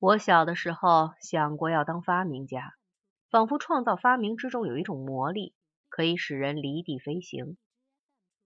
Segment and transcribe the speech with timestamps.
[0.00, 2.74] 我小的时候想过要当发明家，
[3.28, 5.54] 仿佛创造发明之中有一种魔力，
[5.90, 7.58] 可以使人离地飞行。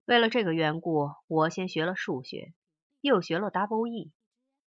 [0.04, 2.53] 为了这个缘故，我先学了数学，
[3.01, 4.12] 又学了 double E。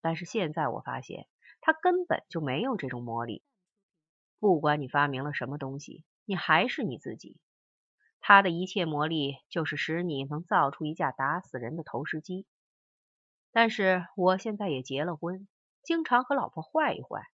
[0.02, 1.26] 但是现在我发现，
[1.62, 3.42] 它根本就没有这种魔力。
[4.38, 7.38] 不管你发明了什么东西，你还是你自己。
[8.20, 12.44] 它的一切魔力就是使你能造出一架打死人的投石机。
[13.52, 15.48] 但是我现在也结了婚。
[15.84, 17.29] 经常和老婆坏一坏，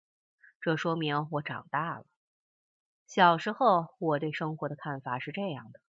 [0.60, 2.04] 这说明我长大了。
[3.06, 5.80] 小时候我对生活的看法是这样的：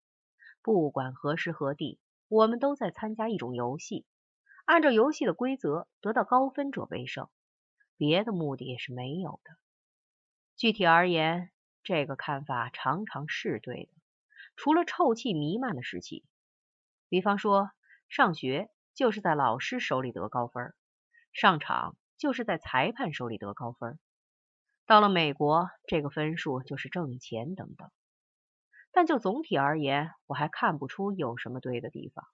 [0.60, 4.04] 不管何时何地，我们都在参加一种游戏，
[4.66, 7.30] 按照游戏的规则得到高分者为胜，
[7.96, 9.56] 别的目的也是没有的。
[10.54, 11.50] 具体而言，
[11.82, 13.92] 这个看法常常是对的，
[14.54, 16.26] 除了臭气弥漫的时期，
[17.08, 17.70] 比方说
[18.10, 20.74] 上学就是在老师手里得高分，
[21.32, 21.96] 上场。
[22.20, 23.98] 就是在裁判手里得高分，
[24.84, 27.90] 到了美国，这个分数就是挣钱等等。
[28.92, 32.26] 但就总体而言，我还看不出有什么对的地方，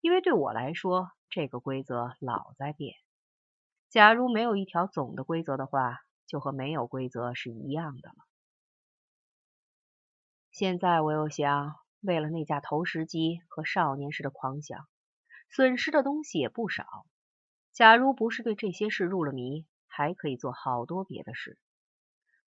[0.00, 2.96] 因为对我来说，这个规则老在变。
[3.90, 8.16] 假如没有一条总的规则的话，就和没有规则是一样的了。
[10.50, 14.88] 现在我又想，为了那架投石机和少年时的狂想，
[15.48, 17.06] 损失的东西也不少。
[17.72, 21.58] 假如不是对这些事入了迷，还可以做好多别的事。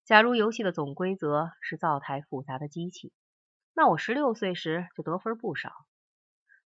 [0.03, 3.11] 假如游戏的总规则是造台复杂的机器，
[3.73, 5.71] 那我十六岁时就得分不少。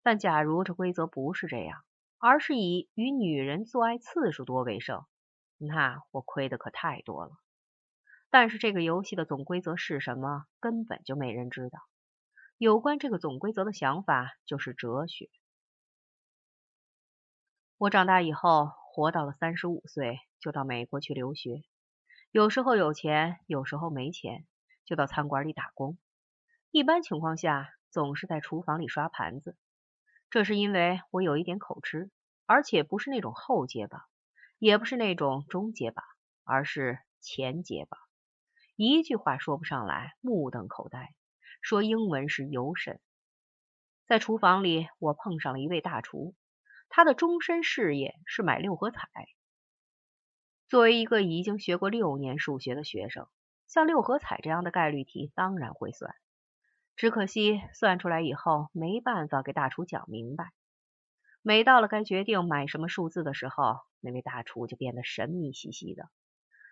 [0.04, 1.84] 但假如这规则不是这样，
[2.18, 5.06] 而是以与女人做爱次数多为胜，
[5.58, 7.32] 那我亏的可太多了。
[8.30, 11.80] 但是这个游戏的总规则是什么，根本就没人知道。
[12.58, 15.30] 有关这个总规则的想法就是哲学。
[17.80, 21.64] 我长大以后，活到了三十五岁，就到美国去留学。
[22.30, 24.46] 有时候有钱，有时候没钱，
[24.84, 25.98] 就到餐馆里打工。
[26.72, 29.56] 一般情况下，总是在厨房里刷盘子。
[30.30, 32.12] 这是因为我有一点口吃，
[32.46, 34.08] 而且不是那种后结巴，
[34.58, 36.04] 也不是那种中结巴，
[36.44, 37.98] 而是前结巴。
[38.76, 41.16] 一句话说不上来，目瞪口呆。
[41.62, 43.00] 说英文是尤甚。
[44.06, 46.36] 在厨房里，我碰上了一位大厨。
[46.90, 49.08] 他的终身事业是买六合彩。
[50.68, 53.28] 作为一个已经学过六年数学的学生，
[53.68, 56.14] 像六合彩这样的概率题当然会算，
[56.96, 60.52] 只可惜算出来以后没办法给大厨讲明白。
[61.42, 66.10] 每到了该决定买什么数字的时候，那位大厨就变得神秘兮兮的。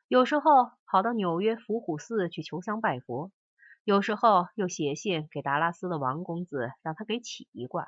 [0.07, 3.31] 有时候跑到纽约伏虎寺去求香拜佛，
[3.83, 7.87] 有时候又写信给达拉斯的王公子，让他给起一卦。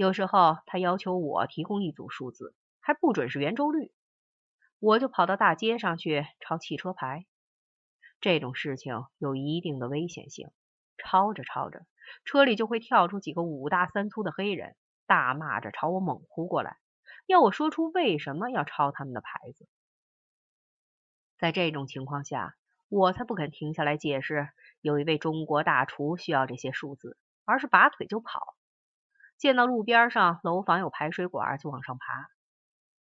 [0.00, 3.92] 有时候他要求我提供一组数字，还不准是圆周率，
[4.78, 7.26] 我就跑到大街上去抄汽车牌。
[8.18, 10.48] 这种事情有一定的危险性，
[10.96, 11.84] 抄着抄着，
[12.24, 14.74] 车里就会跳出几个五大三粗的黑人，
[15.06, 16.78] 大骂着朝我猛呼过来，
[17.26, 19.68] 要我说出为什么要抄他们的牌子。
[21.36, 22.54] 在这种情况下，
[22.88, 24.48] 我才不肯停下来解释
[24.80, 28.56] 有一位中国大厨需要这些数字，而是拔腿就跑。
[29.40, 32.28] 见到路边上楼房有排水管，就往上爬。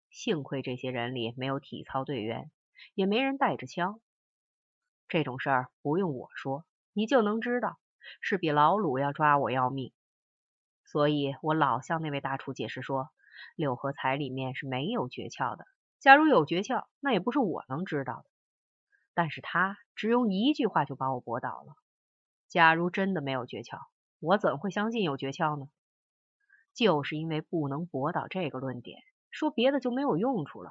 [0.08, 2.52] 幸亏这些人里没有体操队员，
[2.94, 4.00] 也没人带着枪。
[5.08, 7.80] 这种事儿不用我说，你就能知道，
[8.20, 9.92] 是比老鲁要抓我要命。
[10.84, 13.10] 所以我老向那位大厨解释说，
[13.56, 15.66] 六合彩里面是没有诀窍的。
[15.98, 18.30] 假如有诀窍，那也不是我能知道的。
[19.12, 21.74] 但是他只用一句话就把我驳倒了。
[22.46, 23.80] 假如真的没有诀窍，
[24.20, 25.68] 我怎会相信有诀窍呢？
[26.78, 29.00] 就是因为不能驳倒这个论点，
[29.32, 30.70] 说别的就没有用处了。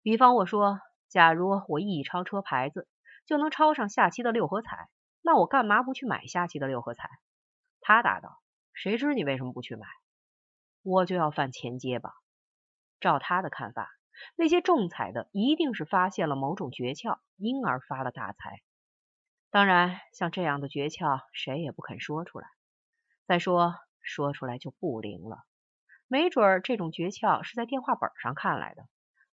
[0.00, 2.86] 比方我说，假如我一抄车牌子
[3.26, 4.88] 就能抄上下期的六合彩，
[5.20, 7.10] 那我干嘛不去买下期的六合彩？
[7.80, 8.38] 他答道
[8.72, 9.88] ：“谁知你为什么不去买？”
[10.84, 12.12] 我就要犯前街吧。
[13.00, 13.90] 照他的看法，
[14.36, 18.62] 那些中彩的一定是发现了某种诀窍，因而发了大财。
[19.50, 22.46] 当然，像这样的诀窍，谁也不肯说出来。
[23.26, 23.74] 再说。
[24.08, 25.44] 说出来就不灵了，
[26.06, 28.88] 没准儿这种诀窍是在电话本上看来的，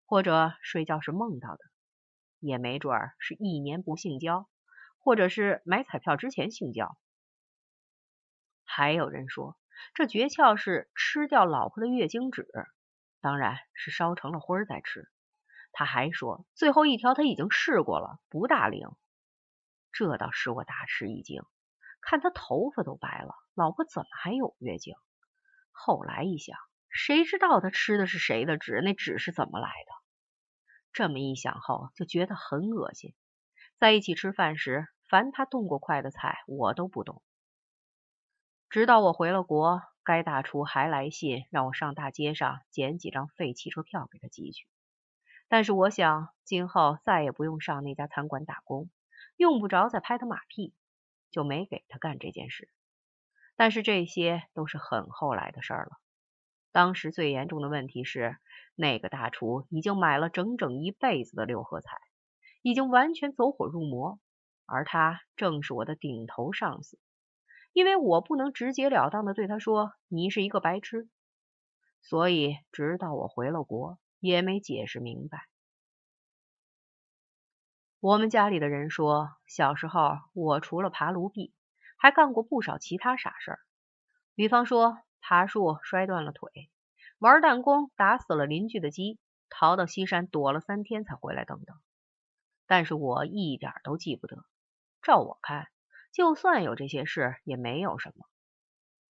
[0.06, 1.60] 或者睡觉时梦到的，
[2.40, 4.50] 也没准儿是一年不性交，
[5.00, 6.98] 或者是买彩票之前性交。
[8.66, 9.58] 还有人说
[9.94, 12.46] 这诀窍是吃掉老婆的月经纸，
[13.22, 15.10] 当然是烧成了灰再吃。
[15.72, 18.90] 他还说最后一条他已经试过了，不大灵。
[19.94, 21.44] 这倒使我大吃一惊。
[22.02, 24.96] 看他头发都白了，老婆怎么还有月经？
[25.72, 26.58] 后来一想，
[26.90, 28.82] 谁知道他吃的是谁的纸？
[28.82, 29.92] 那纸是怎么来的？
[30.92, 33.16] 这么一想后，就觉得很恶心。
[33.78, 37.24] 在一起吃饭时，凡他动过筷的菜，我都不动。
[38.70, 44.68] 直到我回了国，该大厨还来信让我上大街上捡几张废汽车票给他寄去。
[45.48, 48.90] 但是我想，今后再也不用上那家餐馆打工，
[49.38, 50.74] 用不着再拍他马屁，
[51.32, 52.70] 就没给他干这件事。
[53.56, 55.90] 但是这些都是很后来的事了。
[56.72, 58.38] 当时最严重的问题是，
[58.76, 61.98] 那个大厨已经买了整整一辈子的六合彩，
[62.62, 64.20] 已经完全走火入魔，
[64.66, 67.00] 而他正是我的顶头上司。
[67.74, 71.08] 因为我不能直截了当的对他说你是一个白痴，
[72.02, 73.98] 所以直到我回了国。
[74.22, 75.46] 也没解释明白。
[78.00, 81.54] 我们家里的人说，小时候我除了爬炉壁，
[81.98, 83.60] 还干过不少其他傻事儿，
[84.36, 86.70] 比方说爬树摔断了腿，
[87.18, 89.20] 玩弹弓打死了邻居的鸡，
[89.50, 91.76] 逃到西山躲了三天才回来，等等。
[92.68, 94.44] 但是我一点都记不得。
[95.02, 95.68] 照我看，
[96.12, 98.26] 就算有这些事，也没有什么。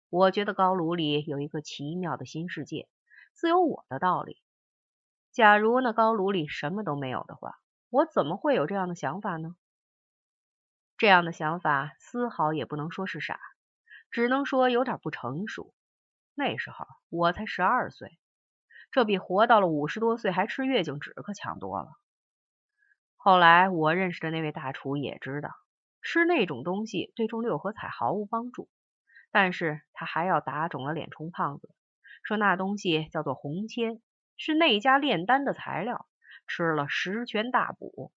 [0.09, 2.87] 我觉得高炉里有一个奇妙的新世界，
[3.33, 4.41] 自有我的道理。
[5.31, 7.57] 假如那高炉里什么都没有的话，
[7.89, 9.55] 我怎么会有这样的想法呢？
[10.97, 13.39] 这样的想法丝毫也不能说是傻，
[14.11, 15.73] 只能说有点不成熟。
[16.33, 18.17] 那时候我才十二岁，
[18.91, 21.89] 这比活到了五十多岁还吃月经纸可强多了。
[23.15, 25.49] 后来我认识的那位大厨也知道，
[26.01, 28.69] 吃那种东西对中六合彩毫无帮助，
[29.31, 31.69] 但是他还要打肿了脸充胖子，
[32.23, 34.01] 说那东西叫做红铅。
[34.37, 36.07] 是那家炼丹的材料，
[36.45, 38.11] 吃了十全大补。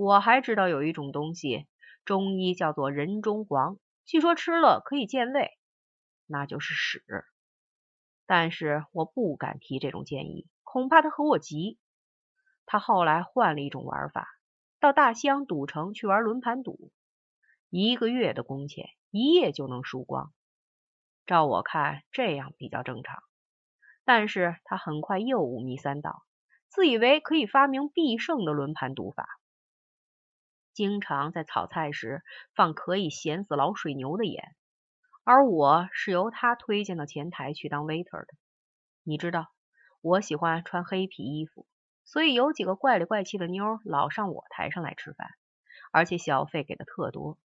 [0.00, 1.66] 我还知道有一种东西，
[2.04, 5.58] 中医叫做人中黄，据说吃了可以健胃，
[6.24, 7.02] 那就是屎。
[8.24, 11.80] 但是我不敢提这种建议，恐怕他和我急。
[12.64, 14.28] 他后来换了一种玩法，
[14.78, 16.92] 到大西洋赌城去玩轮盘赌，
[17.68, 20.32] 一个月的工钱，一夜就能输光。
[21.26, 23.18] 照我看，这样比较正常。
[24.04, 26.22] 但是他很快又五迷三道，
[26.68, 29.26] 自以为可以发明必胜的轮盘赌法，
[30.78, 32.22] 经常在炒菜时
[32.54, 34.54] 放可以咸死老水牛的盐。
[35.24, 38.28] 而我是由他推荐到前台去当 waiter 的。
[39.02, 39.48] 你知道，
[40.02, 41.66] 我喜欢穿黑皮衣服，
[42.04, 45.30] 所以有几个怪里怪气的妞老上我台上来吃饭，
[45.90, 47.40] 而且小费给的特多。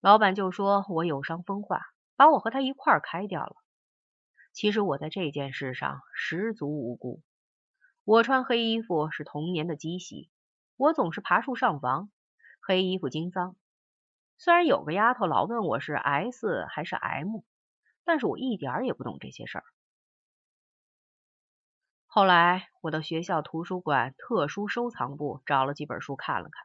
[0.00, 1.82] 老板就说我有伤风化，
[2.16, 3.54] 把我和他一块开掉了。
[4.52, 7.22] 其实我在这件事上十足无辜。
[8.02, 10.28] 我穿黑衣服是童年的积习，
[10.76, 12.10] 我总是爬树上房，
[12.70, 13.56] 黑衣服经脏。
[14.38, 17.40] 虽然有个丫头老问我是 S 还是 M，
[18.04, 19.64] 但是我一点也不懂这些事儿。
[22.06, 26.64] 后来我到学校图书馆特殊收藏部找了几本书看了看，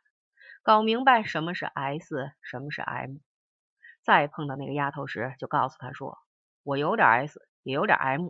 [0.62, 3.16] 搞明白什么是 S，什么是 M。
[4.04, 6.20] 再碰到那个丫头时，就告诉她说
[6.62, 7.40] 我有点 S。
[7.64, 8.30] 也有点 M，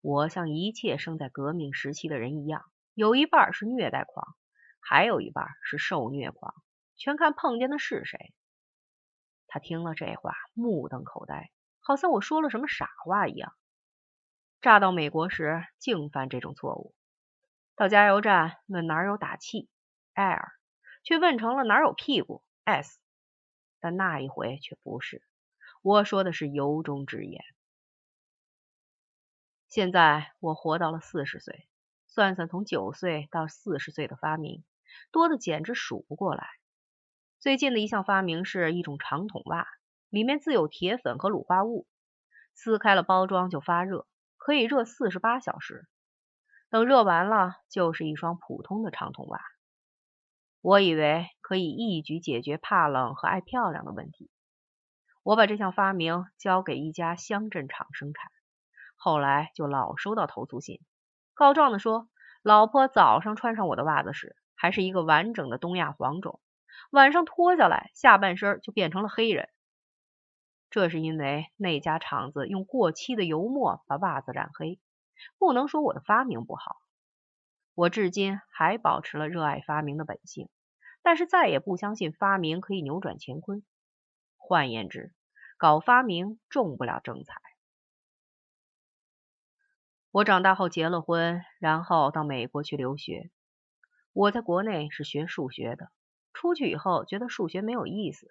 [0.00, 2.64] 我像一切生在革命时期的人一样，
[2.94, 4.34] 有一半是虐待狂，
[4.82, 6.54] 还有一半是受虐狂，
[6.96, 8.34] 全看碰见的是谁。
[9.46, 11.50] 他听了这话，目瞪口呆，
[11.80, 13.54] 好像我说了什么傻话一样。
[14.60, 16.94] 炸到美国时，竟犯这种错误，
[17.74, 19.68] 到加油站问哪有打气
[20.14, 20.52] （air），
[21.02, 22.98] 却问成了哪有屁股 （s）。
[23.80, 25.22] 但那一回却不是，
[25.82, 27.42] 我说的是由衷之言。
[29.68, 31.66] 现在我活到了四十岁，
[32.06, 34.62] 算算从九岁到四十岁的发明，
[35.10, 36.48] 多的简直数不过来。
[37.38, 39.66] 最近的一项发明是一种长筒袜，
[40.10, 41.86] 里面自有铁粉和卤化物，
[42.54, 44.06] 撕开了包装就发热，
[44.36, 45.86] 可以热四十八小时。
[46.70, 49.40] 等热完了，就是一双普通的长筒袜。
[50.60, 54.30] 我以为可以一举解决怕冷和爱漂亮的问题。
[55.24, 58.30] 我把这项发明交给一家乡镇厂生产。
[58.96, 60.80] 后来就老收到投诉信，
[61.34, 62.08] 告状的说，
[62.42, 66.38] 老婆早上穿上我的袜子时还是一个完整的东亚黄种，
[66.92, 69.48] 晚上脱下来，下半身就变成了黑人。
[70.70, 74.78] 这是因为那家厂子用过期的油墨把袜子染黑。
[75.36, 76.76] 不能说我的发明不好，
[77.74, 80.48] 我至今还保持了热爱发明的本性，
[81.02, 83.64] 但是再也不相信发明可以扭转乾坤。
[84.36, 85.12] 换言之，
[85.58, 87.34] 搞发明中不了正财。
[90.12, 93.32] 我长大后结了婚，然后到美国去留学。
[94.14, 95.90] 我在国内是学数学的，
[96.34, 98.30] 出去以后觉得数学没有意思，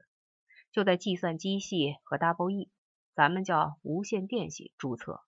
[0.72, 2.70] 就在计算机系和 Double E，
[3.16, 5.22] 咱们叫无线电系注册。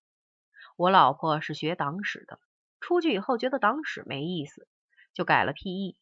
[0.75, 2.39] 我老婆是学党史的，
[2.79, 4.67] 出去以后觉得党史没意思，
[5.13, 5.97] 就改了 P.E，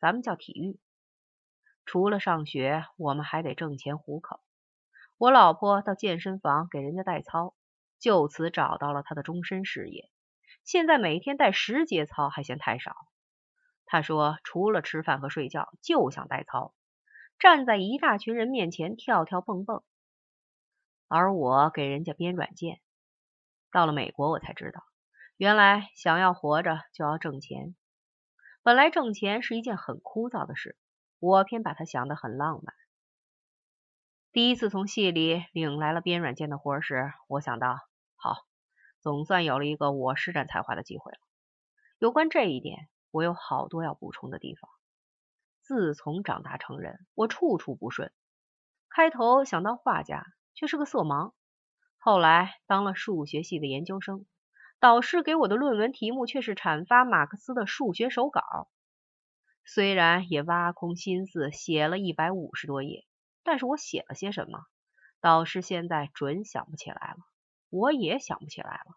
[0.00, 0.80] 咱们叫体育。
[1.84, 4.40] 除了上学，我们还得挣钱糊口。
[5.16, 7.54] 我老婆到健身房给人家代操，
[8.00, 10.10] 就此找到了她的终身事业。
[10.64, 12.96] 现在每天带十节操还嫌太少。
[13.92, 16.72] 他说，除了吃饭和睡觉，就想代操，
[17.38, 19.82] 站在一大群人面前跳跳蹦蹦。
[21.08, 22.80] 而我给人家编软件。
[23.70, 24.82] 到了美国，我才知道，
[25.36, 27.76] 原来想要活着就要挣钱。
[28.62, 30.78] 本来挣钱是一件很枯燥的事，
[31.18, 32.74] 我偏把它想得很浪漫。
[34.32, 37.76] 第一次从系里领来了编软件的活时，我想到，
[38.16, 38.46] 好，
[39.02, 41.18] 总算有了一个我施展才华的机会了。
[41.98, 44.68] 有关这一点，我有好多要补充的地方。
[45.60, 48.12] 自从长大成人，我处处不顺。
[48.90, 51.32] 开头想当画家，却是个色盲；
[51.98, 54.26] 后来当了数学系的研究生。
[54.80, 58.68] 导师给我的论文题目却是阐发马克思的数学手稿，
[59.64, 63.06] 虽然也挖空心思写了一百五十多页，
[63.44, 64.64] 但是我写了些什么，
[65.20, 67.18] 导师现在准想不起来了，
[67.70, 68.96] 我也想不起来了。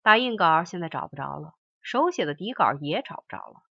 [0.00, 3.62] 打印稿现在找不着了，手写的底稿也找不着了，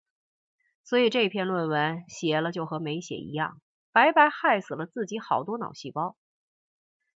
[0.83, 6.17] 所以这篇论文写了就和没写一样，白白害死了自己好多脑细胞。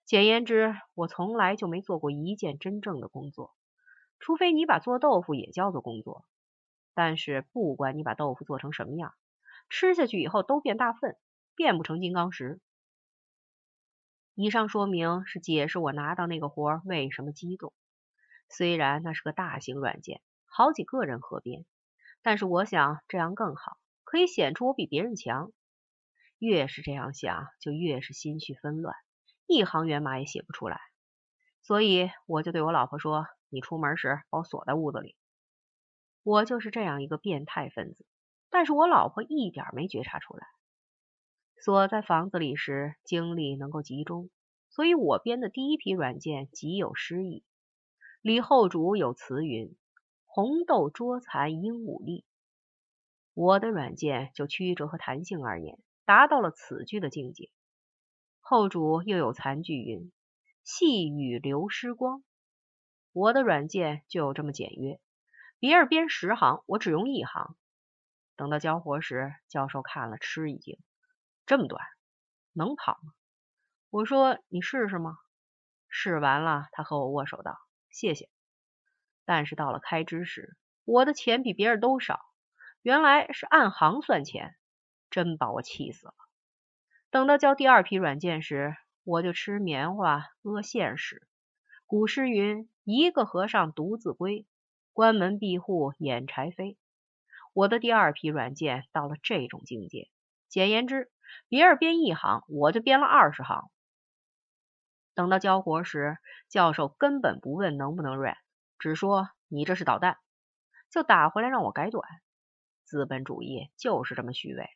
[0.04, 3.54] 简言之，我从来就没做过一件真正的工作。
[4.20, 6.24] 除非你把做豆腐也叫做工作，
[6.94, 9.14] 但是不管你把豆腐做成什么样，
[9.68, 11.16] 吃下去以后都变大粪，
[11.54, 12.60] 变不成金刚石。
[14.34, 17.72] 以上说明是解释我拿到那个活为什么激动。
[18.48, 20.20] 虽然那是个大型软件，
[20.56, 21.64] 好几个人合编，
[22.22, 25.50] 但是我想这样更好，可以显出我比别人强。
[26.38, 28.94] 越是这样想，就越是心绪纷乱，
[29.48, 30.80] 一行源码也写不出来。
[31.60, 33.26] 所以我就对我老婆说。
[33.50, 35.14] 你出门时把我锁在屋子里，
[36.24, 38.04] 我就是这样一个变态分子，
[38.50, 40.44] 但是我老婆一点没觉察出来。
[41.60, 44.28] 锁在房子里时，精力能够集中，
[44.70, 47.44] 所以我编的第一批软件极有诗意。
[48.22, 49.76] 李后主有词云
[50.34, 52.24] ：“红豆捉蚕鹦鹉立。”
[53.34, 57.52] 我的软件就曲折和弹性而言，达到了此句的境界。
[58.40, 60.10] 后主又有残句云
[60.64, 62.24] ：“细雨流湿光。”
[63.14, 65.00] 我的软件就有这么简约，
[65.60, 67.54] 别人编十行，我只用一行。
[68.34, 70.80] 等到交活时，教授看了吃一惊，
[71.46, 71.80] 这么短，
[72.52, 73.12] 能跑吗？
[73.88, 75.16] 我说你试试吗？
[75.88, 77.56] 试完了，他和我握手道
[77.88, 78.33] 谢谢。
[79.24, 82.20] 但是到了开支时，我的钱比别人都少，
[82.82, 84.54] 原来是按行算钱，
[85.10, 86.14] 真把我气死了。
[87.10, 91.26] 等到交第二批软件时，我就吃棉花阿现实。
[91.86, 94.46] 古诗云：“一个和尚独自归，
[94.92, 96.76] 关门闭户掩柴扉。”
[97.52, 100.10] 我的第二批软件到了这种境界。
[100.48, 101.10] 简言之，
[101.48, 103.70] 别人编一行，我就编了二十行。
[105.14, 108.34] 等到交活时，教授根本不问能不能 run，
[108.78, 110.18] 只说你这是捣蛋，
[110.90, 112.08] 就打回来让我改短。
[112.84, 114.68] 资本主义就是这么虚伪。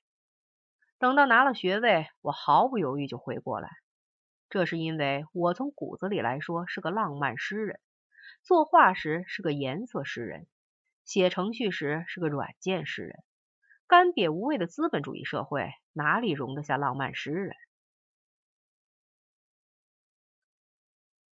[0.98, 3.68] 等到拿了学位，我毫不犹豫就回过来。
[4.50, 7.78] 这是因为我从骨子里来说是个浪漫诗人，
[8.42, 10.46] 作画时是个颜色诗人，
[11.04, 13.22] 写程序时是个软件诗人。
[13.86, 17.54] 干瘪无味的资本主义社会哪里容得下浪漫诗人？